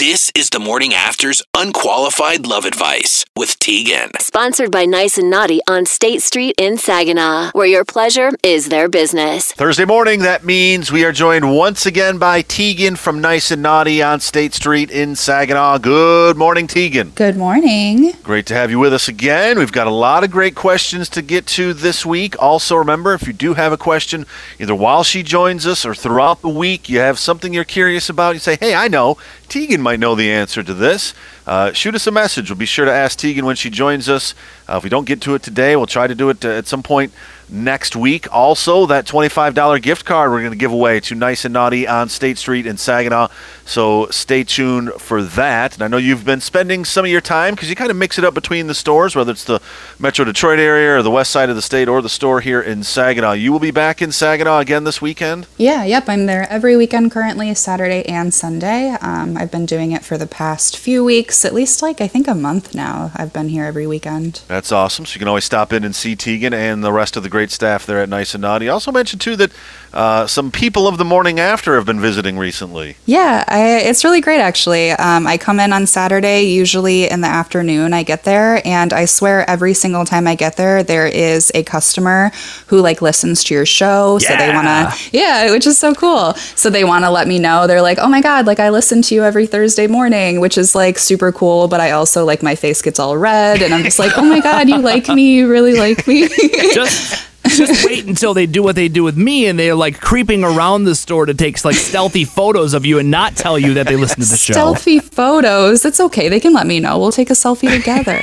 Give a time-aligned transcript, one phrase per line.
[0.00, 4.18] This is the morning after's unqualified love advice with Teagan.
[4.18, 8.88] Sponsored by Nice and Naughty on State Street in Saginaw, where your pleasure is their
[8.88, 9.52] business.
[9.52, 14.02] Thursday morning, that means we are joined once again by Teagan from Nice and Naughty
[14.02, 15.76] on State Street in Saginaw.
[15.76, 17.14] Good morning, Teagan.
[17.14, 18.12] Good morning.
[18.22, 19.58] Great to have you with us again.
[19.58, 22.36] We've got a lot of great questions to get to this week.
[22.40, 24.24] Also, remember, if you do have a question,
[24.58, 28.32] either while she joins us or throughout the week, you have something you're curious about,
[28.32, 29.18] you say, hey, I know,
[29.50, 31.12] Teagan might know the answer to this.
[31.44, 32.48] Uh, shoot us a message.
[32.48, 34.32] We'll be sure to ask Teagan when she joins us.
[34.68, 36.68] Uh, if we don't get to it today, we'll try to do it uh, at
[36.68, 37.12] some point
[37.48, 38.32] next week.
[38.32, 42.08] Also, that $25 gift card we're going to give away to Nice and Naughty on
[42.08, 43.26] State Street in Saginaw.
[43.70, 45.74] So stay tuned for that.
[45.74, 48.18] And I know you've been spending some of your time because you kind of mix
[48.18, 49.62] it up between the stores, whether it's the
[49.96, 52.82] Metro Detroit area or the west side of the state or the store here in
[52.82, 53.34] Saginaw.
[53.34, 55.46] You will be back in Saginaw again this weekend?
[55.56, 56.08] Yeah, yep.
[56.08, 58.96] I'm there every weekend currently, Saturday and Sunday.
[59.00, 62.26] Um, I've been doing it for the past few weeks, at least like I think
[62.26, 63.12] a month now.
[63.14, 64.42] I've been here every weekend.
[64.48, 65.06] That's awesome.
[65.06, 67.52] So you can always stop in and see Teagan and the rest of the great
[67.52, 68.68] staff there at Nice and Naughty.
[68.68, 69.52] Also mentioned too that
[69.92, 72.96] uh, some people of the morning after have been visiting recently.
[73.06, 74.90] Yeah, I, it's really great actually.
[74.92, 77.92] Um, I come in on Saturday, usually in the afternoon.
[77.92, 81.62] I get there, and I swear every single time I get there, there is a
[81.62, 82.30] customer
[82.68, 84.18] who like listens to your show.
[84.18, 86.34] So they want to, yeah, which is so cool.
[86.34, 87.66] So they want to let me know.
[87.66, 90.74] They're like, oh my God, like I listen to you every Thursday morning, which is
[90.74, 91.68] like super cool.
[91.68, 94.40] But I also like my face gets all red, and I'm just like, oh my
[94.40, 95.34] God, you like me.
[95.34, 96.28] You really like me.
[96.74, 97.19] just
[97.56, 100.84] just wait until they do what they do with me and they're like creeping around
[100.84, 103.96] the store to take like stealthy photos of you and not tell you that they
[103.96, 104.52] listen to the show.
[104.52, 105.84] Stealthy photos.
[105.84, 106.28] It's okay.
[106.28, 106.98] They can let me know.
[106.98, 108.18] We'll take a selfie together.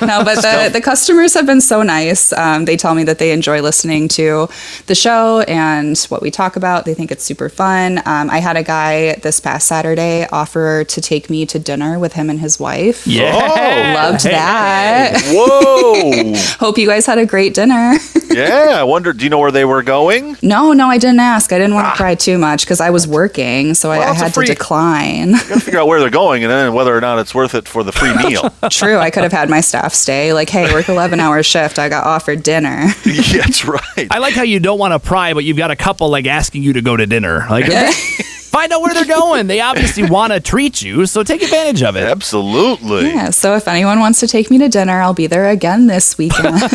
[0.06, 2.32] no, but the, the customers have been so nice.
[2.32, 4.48] Um, they tell me that they enjoy listening to
[4.86, 6.84] the show and what we talk about.
[6.84, 7.98] They think it's super fun.
[8.06, 12.14] Um, I had a guy this past Saturday offer to take me to dinner with
[12.14, 13.06] him and his wife.
[13.06, 13.34] Yeah.
[13.94, 14.30] Loved Hey.
[14.30, 15.20] that.
[15.32, 16.34] Whoa!
[16.66, 17.94] Hope you guys had a great dinner.
[18.30, 20.36] yeah, I wonder, do you know where they were going?
[20.42, 21.52] no, no, I didn't ask.
[21.52, 21.96] I didn't want to ah.
[21.96, 25.32] pry too much because I was working, so Well, I, I had free- to decline.
[25.32, 27.82] Gotta figure out where they're going and then whether or not it's worth it for
[27.82, 28.52] the free meal.
[28.70, 30.32] True, I could have had my staff stay.
[30.32, 31.78] Like, hey, work 11 hour shift.
[31.78, 32.86] I got offered dinner.
[33.04, 34.08] yeah, that's right.
[34.10, 36.62] I like how you don't want to pry, but you've got a couple like asking
[36.62, 37.46] you to go to dinner.
[37.48, 37.66] Like,
[38.60, 39.46] find out where they're going.
[39.46, 42.02] They obviously want to treat you, so take advantage of it.
[42.02, 43.06] Absolutely.
[43.08, 46.18] Yeah, so if anyone wants to take me to dinner, I'll be there again this
[46.18, 46.60] weekend.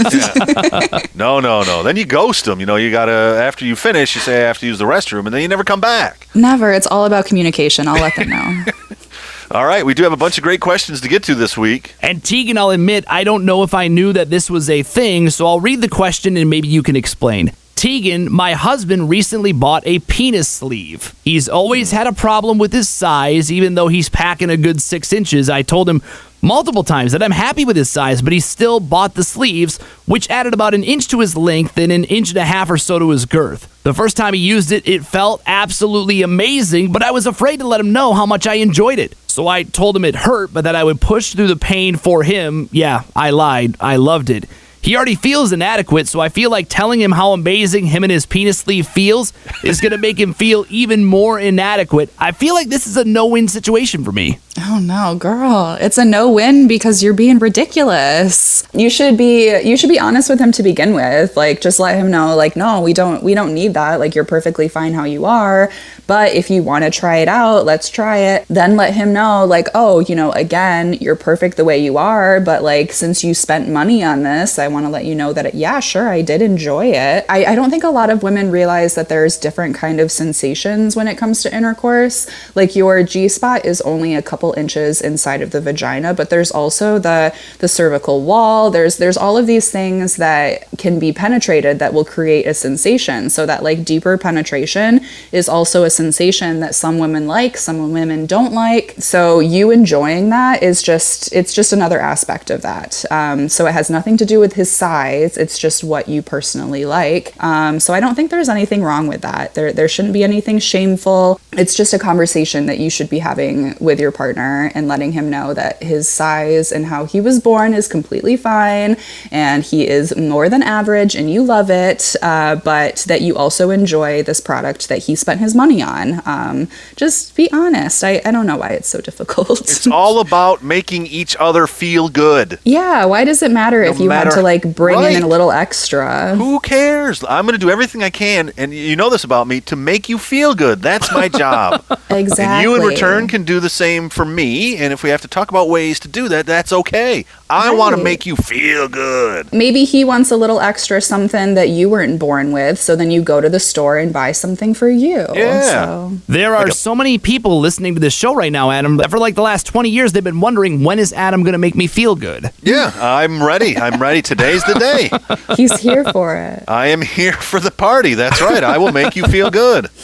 [1.16, 1.81] No, no, no.
[1.81, 2.59] Then you ghost them.
[2.59, 5.25] You know, you gotta after you finish, you say I have to use the restroom,
[5.25, 6.28] and then you never come back.
[6.35, 6.73] Never.
[6.73, 7.88] It's all about communication.
[7.88, 8.63] I'll let them know.
[9.52, 11.94] All right, we do have a bunch of great questions to get to this week.
[12.02, 15.29] And Teagan, I'll admit, I don't know if I knew that this was a thing,
[15.29, 17.52] so I'll read the question and maybe you can explain.
[17.75, 21.13] Teagan, my husband recently bought a penis sleeve.
[21.24, 25.12] He's always had a problem with his size, even though he's packing a good six
[25.12, 25.50] inches.
[25.50, 26.02] I told him
[26.41, 30.30] multiple times that I'm happy with his size, but he still bought the sleeves, which
[30.30, 32.97] added about an inch to his length and an inch and a half or so
[32.97, 33.68] to his girth.
[33.84, 37.68] The first time he used it, it felt absolutely amazing, but I was afraid to
[37.68, 39.16] let him know how much I enjoyed it.
[39.28, 42.24] So I told him it hurt, but that I would push through the pain for
[42.24, 42.69] him.
[42.72, 43.75] Yeah, I lied.
[43.81, 44.46] I loved it.
[44.85, 48.28] He already feels inadequate, so I feel like telling him how amazing him and his
[48.28, 52.12] penis sleeve feels is going to make him feel even more inadequate.
[52.19, 54.38] I feel like this is a no win situation for me.
[54.57, 55.78] Oh no, girl.
[55.81, 58.66] It's a no-win because you're being ridiculous.
[58.73, 61.35] You should be you should be honest with him to begin with.
[61.35, 64.00] Like just let him know like no, we don't we don't need that.
[64.00, 65.69] Like you're perfectly fine how you are.
[66.07, 68.46] But if you want to try it out, let's try it.
[68.47, 72.40] Then let him know like, "Oh, you know, again, you're perfect the way you are,
[72.40, 75.46] but like since you spent money on this, I want to let you know that
[75.50, 78.52] it, yeah, sure, I did enjoy it." I I don't think a lot of women
[78.59, 82.18] realize that there's different kind of sensations when it comes to intercourse.
[82.59, 86.52] Like your G spot is only a couple inches inside of the vagina, but there's
[86.52, 87.34] also the
[87.64, 88.69] the cervical wall.
[88.75, 93.30] There's there's all of these things that can be penetrated that will create a sensation.
[93.30, 98.25] So that like deeper penetration is also a sensation that some women like, some women
[98.25, 98.96] don't like.
[99.00, 103.05] So you enjoying that is just it's just another aspect of that.
[103.11, 105.38] Um, so it has nothing to do with his size.
[105.38, 107.34] It's just what you personally like.
[107.44, 109.53] Um, so I don't think there's anything wrong with that.
[109.56, 111.40] There there shouldn't be anything shameful.
[111.53, 115.29] It's just a conversation that you should be having with your partner and letting him
[115.29, 118.97] know that his size and how he was born is completely fine
[119.32, 123.70] and he is more than average and you love it, uh, but that you also
[123.70, 126.22] enjoy this product that he spent his money on.
[126.26, 128.03] Um, just be honest.
[128.03, 129.61] I, I don't know why it's so difficult.
[129.61, 132.59] It's all about making each other feel good.
[132.64, 135.16] yeah, why does it matter if you matter- want to like bring Right.
[135.16, 136.35] in a little extra.
[136.35, 137.23] Who cares?
[137.28, 140.07] I'm going to do everything I can, and you know this about me, to make
[140.09, 140.81] you feel good.
[140.81, 141.84] That's my job.
[142.07, 142.46] Exactly.
[142.46, 144.78] And you, in return, can do the same for me.
[144.78, 147.25] And if we have to talk about ways to do that, that's okay.
[147.49, 149.52] I want to make you feel good.
[149.52, 153.22] Maybe he wants a little extra something that you weren't born with, so then you
[153.22, 155.25] go to the store and buy something for you.
[155.34, 155.61] Yeah.
[155.61, 159.19] So, There are so many people listening to this show right now, Adam, that for
[159.19, 161.87] like the last 20 years, they've been wondering when is Adam going to make me
[161.87, 162.49] feel good?
[162.61, 163.75] Yeah, I'm ready.
[163.78, 164.22] I'm ready.
[164.37, 165.53] Today's the day.
[165.55, 166.64] he's here for it.
[166.67, 168.14] I am here for the party.
[168.16, 168.64] That's right.
[168.64, 169.90] I will make you feel good.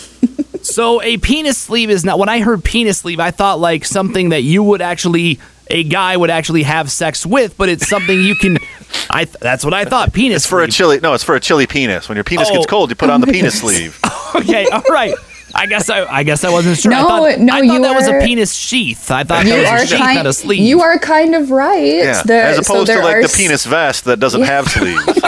[0.63, 2.19] So a penis sleeve is not.
[2.19, 5.39] When I heard penis sleeve, I thought like something that you would actually,
[5.71, 8.59] a guy would actually have sex with, but it's something you can.
[9.09, 10.13] I that's what I thought.
[10.13, 10.73] Penis It's for a sleeve.
[10.75, 10.99] chilly.
[10.99, 12.07] No, it's for a chilly penis.
[12.07, 12.53] When your penis Oh.
[12.53, 13.99] gets cold, you put on the penis sleeve.
[14.35, 15.15] Okay, all right.
[15.55, 16.93] I guess I, I guess I wasn't sure.
[16.93, 19.11] I No, thought, no, I thought you that was a penis sheath.
[19.11, 20.15] I thought You that are was a sheath, kind.
[20.17, 20.61] not a sleeve.
[20.61, 21.83] You are kind of right.
[21.97, 24.43] Yeah, There- as so opposed to there like are the s- penis vest that doesn't
[24.43, 25.03] have sleeves.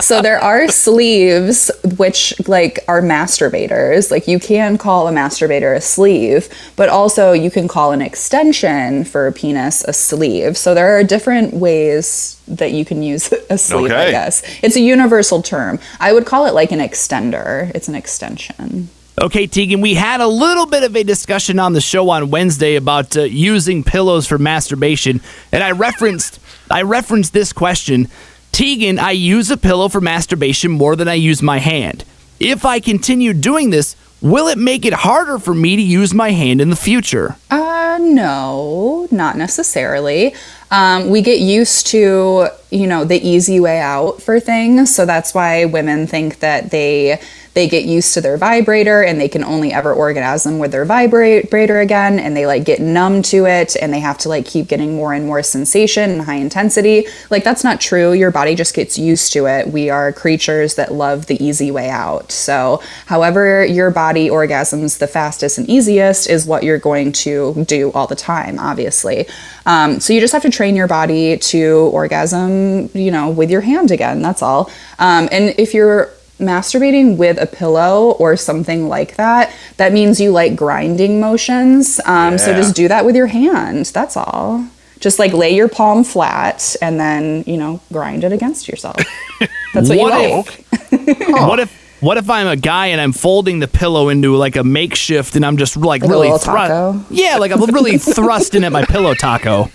[0.00, 4.10] So there are sleeves which like are masturbators.
[4.10, 9.04] Like you can call a masturbator a sleeve, but also you can call an extension
[9.04, 10.56] for a penis a sleeve.
[10.58, 14.42] So there are different ways that you can use a sleeve, I guess.
[14.62, 15.78] It's a universal term.
[16.00, 17.70] I would call it like an extender.
[17.74, 18.88] It's an extension.
[19.20, 22.74] Okay, Teagan, we had a little bit of a discussion on the show on Wednesday
[22.74, 25.20] about uh, using pillows for masturbation,
[25.52, 28.08] and I referenced I referenced this question.
[28.50, 32.04] Teagan, I use a pillow for masturbation more than I use my hand.
[32.40, 36.30] If I continue doing this, will it make it harder for me to use my
[36.30, 37.36] hand in the future?
[37.50, 40.34] Uh, no, not necessarily.
[40.70, 44.94] Um, we get used to, you know, the easy way out for things.
[44.94, 47.20] So that's why women think that they
[47.54, 51.80] they get used to their vibrator and they can only ever orgasm with their vibrator
[51.80, 54.96] again and they like get numb to it and they have to like keep getting
[54.96, 57.06] more and more sensation and high intensity.
[57.30, 58.12] Like that's not true.
[58.12, 59.68] Your body just gets used to it.
[59.68, 62.32] We are creatures that love the easy way out.
[62.32, 67.92] So, however your body orgasms the fastest and easiest is what you're going to do
[67.92, 69.26] all the time, obviously.
[69.66, 73.60] Um, so you just have to train your body to orgasm, you know, with your
[73.60, 74.22] hand again.
[74.22, 74.70] That's all.
[74.98, 76.10] Um, and if you're
[76.46, 82.00] masturbating with a pillow or something like that, that means you like grinding motions.
[82.06, 83.86] Um, So just do that with your hand.
[83.86, 84.64] That's all.
[85.00, 88.96] Just like lay your palm flat and then, you know, grind it against yourself.
[89.74, 90.44] That's what, What you
[90.92, 91.28] if- like.
[91.48, 94.64] What if what if I'm a guy and I'm folding the pillow into like a
[94.64, 97.06] makeshift and I'm just like, Like really little thrust?
[97.10, 99.70] Yeah, like I'm really thrusting at my pillow taco.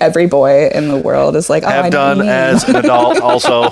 [0.00, 2.54] Every boy in the world is like, oh, I have know done what you mean.
[2.54, 3.70] as an adult also.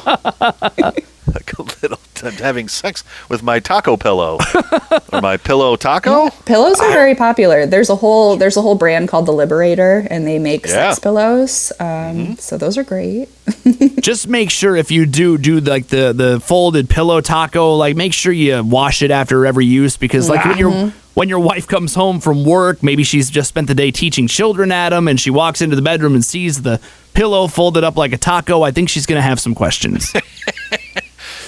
[1.34, 4.38] like a little I'm having sex with my taco pillow
[5.12, 6.30] or my pillow taco.
[6.46, 7.64] Pillows are very popular.
[7.64, 10.72] There's a whole there's a whole brand called the Liberator, and they make Yeah.
[10.72, 10.88] Mm-hmm.
[10.90, 11.72] sex pillows.
[11.78, 13.28] Um, So those are great.
[14.00, 18.12] just make sure if you do do like the the folded pillow taco like make
[18.12, 21.94] sure you wash it after every use because like when your when your wife comes
[21.94, 25.30] home from work maybe she's just spent the day teaching children at them and she
[25.30, 26.78] walks into the bedroom and sees the
[27.14, 30.12] pillow folded up like a taco i think she's gonna have some questions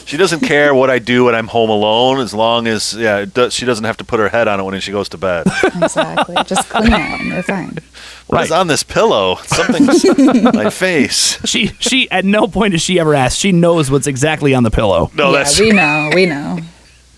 [0.07, 3.33] She doesn't care what I do when I'm home alone as long as yeah, it
[3.35, 5.47] does, she doesn't have to put her head on it when she goes to bed.
[5.81, 6.35] Exactly.
[6.47, 6.99] Just clean it.
[6.99, 7.79] And you're fine.
[8.27, 8.59] What is Right.
[8.61, 9.37] on this pillow?
[9.45, 10.05] Something's
[10.55, 11.39] my face.
[11.45, 14.71] she she at no point does she ever ask she knows what's exactly on the
[14.71, 16.11] pillow No, yeah, that's we know.
[16.15, 16.59] We know.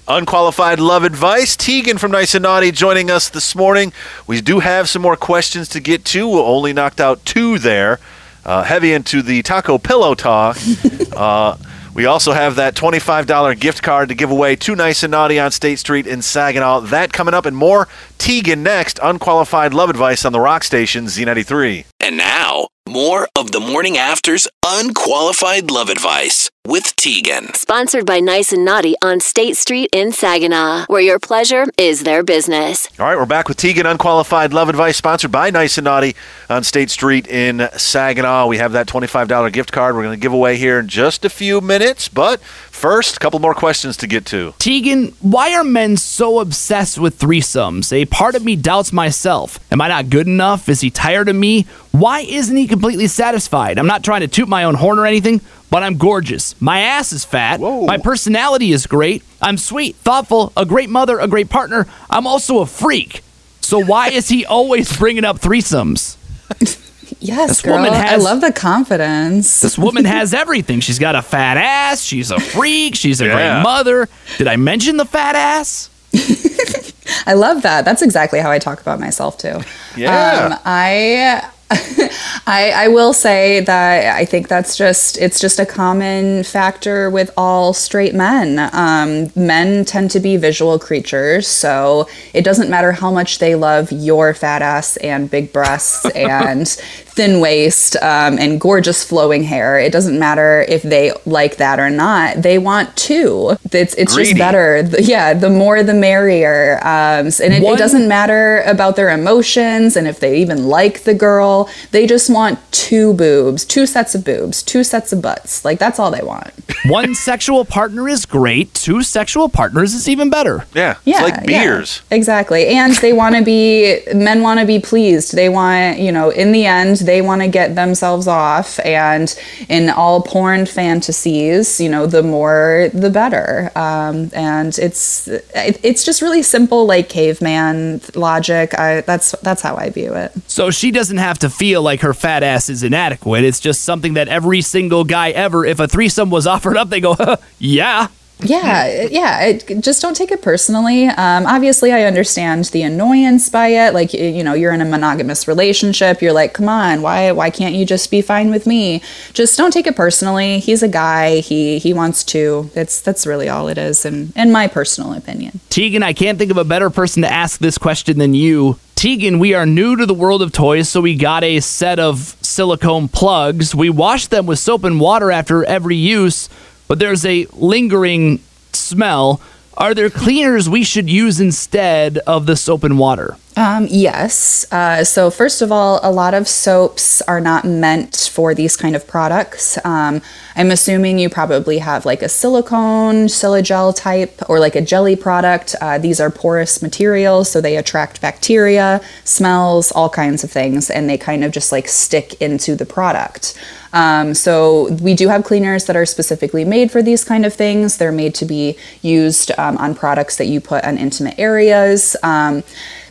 [0.09, 1.57] Unqualified Love Advice.
[1.57, 3.93] Teagan from Nice and Naughty joining us this morning.
[4.27, 6.29] We do have some more questions to get to.
[6.29, 8.01] We only knocked out two there.
[8.45, 10.59] Uh, heavy into the taco pillow talk.
[11.17, 11.57] uh,
[11.95, 15.51] we also have that $25 gift card to give away to Nice and Naughty on
[15.51, 16.81] State Street in Saginaw.
[16.81, 17.89] That coming up and more.
[18.19, 18.99] Tegan next.
[19.03, 21.87] Unqualified Love Advice on the Rock Station Z93.
[22.01, 27.57] And now, more of the morning after's unqualified love advice with Teagan.
[27.57, 32.23] Sponsored by Nice and Naughty on State Street in Saginaw, where your pleasure is their
[32.23, 32.89] business.
[33.01, 36.15] All right, we're back with Teagan Unqualified Love Advice, sponsored by Nice and Naughty
[36.49, 38.47] on State Street in Saginaw.
[38.47, 41.29] We have that $25 gift card we're going to give away here in just a
[41.29, 42.07] few minutes.
[42.07, 44.53] But first, a couple more questions to get to.
[44.61, 47.93] Teagan, why are men so obsessed with threesomes?
[47.93, 49.59] A part of me doubts myself.
[49.73, 50.69] Am I not good enough?
[50.69, 51.67] Is he tired of me?
[51.91, 53.79] Why isn't he completely satisfied?
[53.79, 55.41] I'm not trying to toot my own horn or anything,
[55.73, 56.55] but I'm gorgeous.
[56.61, 57.59] My ass is fat.
[57.59, 57.87] Whoa.
[57.87, 59.25] My personality is great.
[59.41, 61.87] I'm sweet, thoughtful, a great mother, a great partner.
[62.11, 63.23] I'm also a freak.
[63.63, 66.17] So why is he always bringing up threesomes?
[67.21, 67.75] Yes, This girl.
[67.77, 69.61] woman I love the confidence.
[69.61, 70.81] This woman has everything.
[70.81, 72.03] She's got a fat ass.
[72.03, 72.97] She's a freak.
[72.97, 73.35] She's a Yeah.
[73.35, 74.09] great mother.
[74.39, 75.89] Did I mention the fat ass?
[77.27, 77.85] I love that.
[77.85, 79.61] That's exactly how I talk about myself too.
[79.97, 80.51] Yeah.
[80.53, 81.49] Um, I
[82.47, 87.31] I, I will say that I think that's just it's just a common factor with
[87.37, 88.59] all straight men.
[88.73, 93.91] Um, men tend to be visual creatures, so it doesn't matter how much they love
[93.93, 96.67] your fat ass and big breasts and
[97.15, 99.79] thin waist um, and gorgeous flowing hair.
[99.79, 102.43] It doesn't matter if they like that or not.
[102.43, 103.57] They want two.
[103.73, 104.31] It's it's Greedy.
[104.31, 104.83] just better.
[104.83, 106.79] The- yeah, the more the merrier.
[106.83, 111.15] Um, and it, it doesn't matter about their emotions and if they even like the
[111.15, 111.69] girl.
[111.91, 115.65] They just want two boobs, two sets of boobs, two sets of butts.
[115.65, 116.51] Like that's all they want.
[116.87, 118.73] One sexual partner is great.
[118.75, 120.65] Two sexual partners is even better.
[120.75, 122.03] Yeah, Yeah, it's like yeah, beers.
[122.11, 122.67] exactly.
[122.69, 125.35] And they want to be men want to be pleased.
[125.35, 129.91] They want, you know, in the end they want to get themselves off and in
[129.91, 133.71] all porn fantasies, you know, the more the better.
[133.77, 138.79] Um, and it's it, it's just really simple like caveman logic.
[138.79, 140.33] I that's that's how I view it.
[140.47, 143.45] So she doesn't have to feel like her fat ass is inadequate.
[143.45, 147.01] It's just something that every single guy ever, if a threesome was offered up, they
[147.01, 147.17] go,
[147.59, 148.09] yeah.
[148.41, 149.43] Yeah, yeah.
[149.43, 151.07] It, just don't take it personally.
[151.07, 153.95] Um, obviously, I understand the annoyance by it.
[153.95, 156.21] Like, you know, you're in a monogamous relationship.
[156.21, 159.01] You're like, come on, why, why can't you just be fine with me?
[159.33, 160.59] Just don't take it personally.
[160.59, 161.39] He's a guy.
[161.39, 162.71] He, he wants to.
[162.75, 165.61] That's, that's really all it is, in, in my personal opinion.
[165.71, 168.79] Teagan, I can't think of a better person to ask this question than you.
[168.97, 172.37] Teagan, we are new to the world of toys, so we got a set of
[172.41, 173.75] silicone plugs.
[173.75, 176.49] We wash them with soap and water after every use,
[176.93, 178.39] but there's a lingering
[178.75, 179.41] smell.
[179.79, 183.39] Are there cleaners we should use instead of the soap and water?
[183.55, 184.65] Um, yes.
[184.73, 188.97] Uh, so first of all, a lot of soaps are not meant for these kind
[188.97, 189.79] of products.
[189.85, 190.23] Um,
[190.57, 195.75] I'm assuming you probably have like a silicone, silagel type, or like a jelly product.
[195.83, 201.09] Uh, these are porous materials, so they attract bacteria, smells, all kinds of things, and
[201.09, 203.59] they kind of just like stick into the product.
[203.93, 207.99] Um, so we do have cleaners that are specifically made for these kind of things.
[207.99, 212.17] They're made to be used um, on products that you put on intimate areas.
[212.23, 212.63] Um,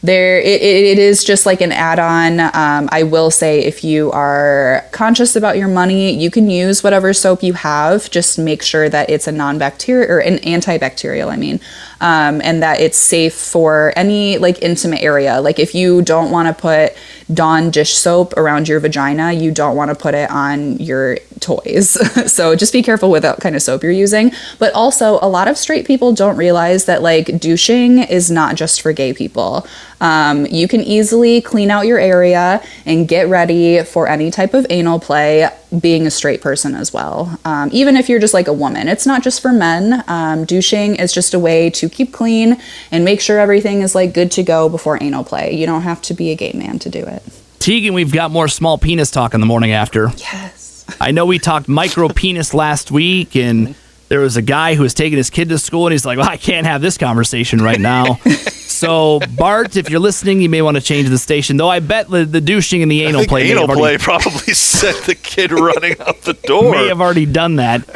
[0.03, 2.39] there, it, it is just like an add-on.
[2.39, 7.13] Um, I will say, if you are conscious about your money, you can use whatever
[7.13, 8.09] soap you have.
[8.09, 11.31] Just make sure that it's a non-bacterial or an antibacterial.
[11.31, 11.59] I mean,
[11.99, 15.39] um, and that it's safe for any like intimate area.
[15.39, 16.93] Like if you don't want to put
[17.31, 21.97] Dawn dish soap around your vagina, you don't want to put it on your toys.
[22.31, 24.31] so just be careful with what kind of soap you're using.
[24.59, 28.81] But also, a lot of straight people don't realize that like douching is not just
[28.81, 29.67] for gay people.
[29.99, 34.65] Um, you can easily clean out your area and get ready for any type of
[34.69, 35.47] anal play
[35.79, 37.39] being a straight person as well.
[37.45, 40.03] Um, even if you're just like a woman, it's not just for men.
[40.07, 42.59] Um, douching is just a way to keep clean
[42.91, 45.53] and make sure everything is like good to go before anal play.
[45.53, 47.23] You don't have to be a gay man to do it.
[47.59, 50.09] Teagan, we've got more small penis talk in the morning after.
[50.17, 50.60] Yes.
[50.99, 53.75] I know we talked micro penis last week, and
[54.09, 56.29] there was a guy who was taking his kid to school, and he's like, well,
[56.29, 58.15] I can't have this conversation right now.
[58.25, 61.57] so, Bart, if you're listening, you may want to change the station.
[61.57, 65.05] Though I bet the, the douching and the anal play, anal play already, probably sent
[65.05, 66.71] the kid running out the door.
[66.71, 67.87] may have already done that.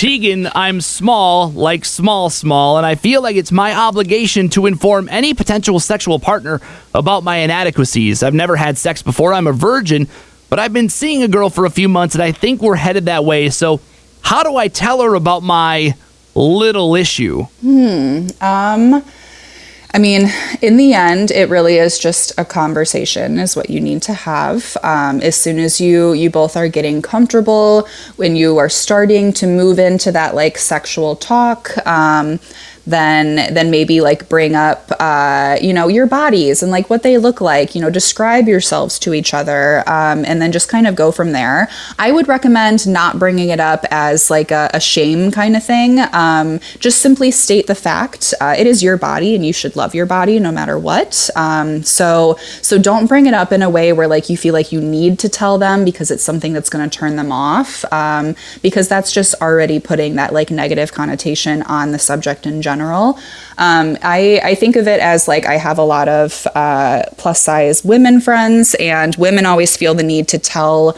[0.00, 5.08] Teagan, I'm small, like small, small, and I feel like it's my obligation to inform
[5.10, 6.60] any potential sexual partner
[6.94, 8.22] about my inadequacies.
[8.22, 9.34] I've never had sex before.
[9.34, 10.08] I'm a virgin,
[10.50, 13.06] but I've been seeing a girl for a few months, and I think we're headed
[13.06, 13.48] that way.
[13.48, 13.80] So,
[14.20, 15.94] how do I tell her about my
[16.34, 17.44] little issue?
[17.62, 18.26] Hmm.
[18.40, 19.02] Um,
[19.92, 20.28] I mean,
[20.62, 24.76] in the end, it really is just a conversation, is what you need to have.
[24.84, 29.46] Um, as soon as you you both are getting comfortable, when you are starting to
[29.46, 32.38] move into that like sexual talk, um,
[32.90, 37.18] then then maybe like bring up uh, you know your bodies and like what they
[37.18, 37.74] look like.
[37.74, 41.32] You know, describe yourselves to each other, um, and then just kind of go from
[41.32, 41.68] there.
[41.98, 46.00] I would recommend not bringing it up as like a, a shame kind of thing.
[46.12, 48.34] Um, just simply state the fact.
[48.40, 51.30] Uh, it is your body, and you should love your body no matter what.
[51.36, 54.72] Um, so so don't bring it up in a way where like you feel like
[54.72, 57.84] you need to tell them because it's something that's going to turn them off.
[57.92, 62.79] Um, because that's just already putting that like negative connotation on the subject in general.
[63.58, 67.40] Um, I, I think of it as like I have a lot of uh, plus
[67.40, 70.96] size women friends, and women always feel the need to tell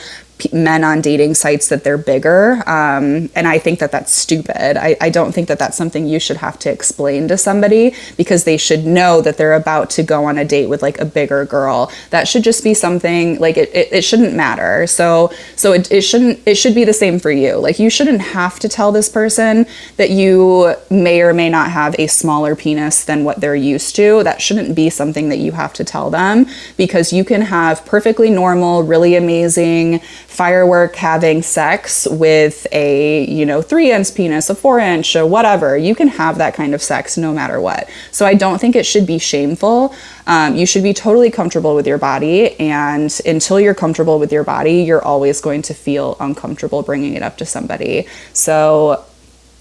[0.52, 2.62] men on dating sites that they're bigger.
[2.68, 4.76] Um, and I think that that's stupid.
[4.76, 8.44] I, I don't think that that's something you should have to explain to somebody because
[8.44, 11.44] they should know that they're about to go on a date with like a bigger
[11.44, 11.92] girl.
[12.11, 14.87] That should just be something like it, it, it shouldn't matter.
[14.87, 17.56] So, so it, it shouldn't, it should be the same for you.
[17.56, 21.94] Like you shouldn't have to tell this person that you may or may not have
[21.99, 24.22] a smaller penis than what they're used to.
[24.22, 26.46] That shouldn't be something that you have to tell them
[26.76, 30.00] because you can have perfectly normal, really amazing
[30.33, 35.77] firework having sex with a, you know, three inch penis, a four inch, or whatever.
[35.77, 37.89] You can have that kind of sex no matter what.
[38.11, 39.95] So I don't think it should be shameful.
[40.27, 42.59] Um, you should be totally comfortable with your body.
[42.59, 47.23] And until you're comfortable with your body, you're always going to feel uncomfortable bringing it
[47.23, 48.07] up to somebody.
[48.33, 49.05] So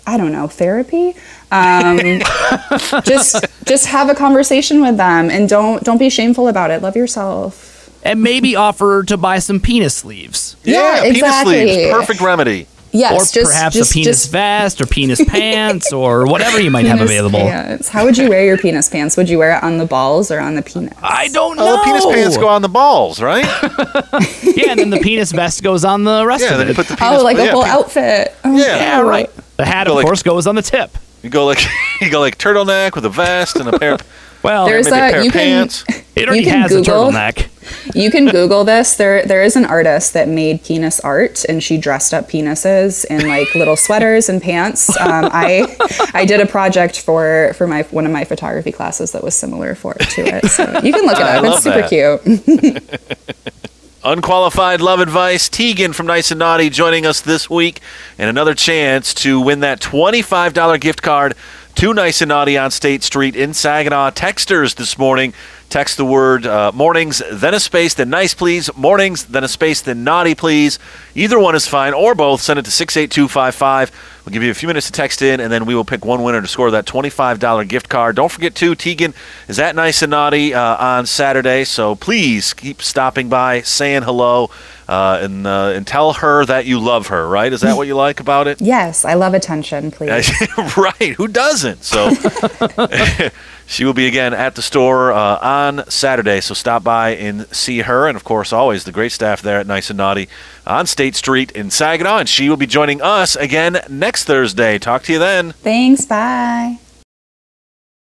[0.08, 1.16] I don't know, therapy.
[1.52, 1.98] Um,
[3.04, 6.82] just just have a conversation with them and don't don't be shameful about it.
[6.82, 7.71] Love yourself.
[8.04, 10.56] And maybe offer to buy some penis sleeves.
[10.64, 11.68] Yeah, penis exactly.
[11.74, 12.68] sleeves, perfect remedy.
[12.94, 16.70] Yes, or just, perhaps just, a penis just vest or penis pants or whatever you
[16.70, 17.40] might have available.
[17.40, 17.88] Pants.
[17.88, 19.16] How would you wear your penis pants?
[19.16, 20.94] Would you wear it on the balls or on the penis?
[21.02, 21.64] I don't know.
[21.66, 23.46] Oh, the penis pants go on the balls, right?
[24.44, 26.76] Yeah, and then the penis vest goes on the rest yeah, of then you it.
[26.76, 27.20] put the oh, penis.
[27.22, 28.36] oh, like a yeah, whole pe- outfit.
[28.44, 28.76] Oh, Yeah.
[28.76, 29.30] yeah, right.
[29.56, 30.92] The hat, of like- course, goes on the tip.
[31.24, 31.60] You go like
[32.02, 33.94] you go like turtleneck with a vest and a pair.
[33.94, 34.02] Of,
[34.44, 35.40] Well, There's maybe a a pair you of can
[35.70, 35.86] pants.
[36.16, 37.48] it already you can has a Google- turtleneck.
[37.94, 38.96] You can Google this.
[38.96, 43.28] There there is an artist that made penis art, and she dressed up penises in
[43.28, 44.90] like little sweaters and pants.
[45.02, 45.66] Um, I
[46.14, 49.74] I did a project for for my one of my photography classes that was similar
[49.74, 50.46] for to it.
[50.46, 51.44] So you can look it up.
[51.44, 51.90] It's super that.
[51.90, 53.42] cute.
[54.04, 55.50] Unqualified love advice.
[55.50, 57.82] Teagan from Nice and Naughty joining us this week,
[58.18, 61.36] and another chance to win that twenty-five dollar gift card
[61.76, 64.12] to Nice and Naughty on State Street in Saginaw.
[64.12, 65.34] Texters this morning.
[65.72, 68.70] Text the word uh, mornings, then a space, then nice, please.
[68.76, 70.80] Mornings, then a space, then naughty, please.
[71.16, 72.42] Either one is fine, or both.
[72.42, 73.92] Send it to 68255.
[74.26, 76.24] We'll give you a few minutes to text in, and then we will pick one
[76.24, 78.18] winner to score that $25 gift card.
[78.18, 79.14] Don't forget, too, Teagan
[79.48, 84.50] is at Nice and Naughty uh, on Saturday, so please keep stopping by, saying hello,
[84.92, 87.54] uh, and, uh, and tell her that you love her, right?
[87.54, 88.60] Is that what you like about it?
[88.72, 89.92] Yes, I love attention.
[89.92, 90.32] Please.
[90.78, 91.14] right.
[91.18, 91.84] Who doesn't?
[91.84, 92.12] So
[93.66, 96.40] she will be again at the store uh, on Saturday.
[96.42, 98.08] So stop by and see her.
[98.08, 100.30] And of course, always the great staff there at Nice and Naughty
[100.66, 102.20] on State Street in Saginaw.
[102.20, 104.78] And she will be joining us again next Thursday.
[104.78, 105.52] Talk to you then.
[105.54, 106.06] Thanks.
[106.06, 106.80] Bye.